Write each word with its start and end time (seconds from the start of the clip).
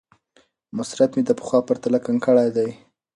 مصرف 0.77 1.11
مې 1.15 1.21
د 1.25 1.31
پخوا 1.39 1.59
په 1.61 1.65
پرتله 1.67 1.99
کم 2.05 2.15
کړی 2.25 2.49
دی. 2.55 2.69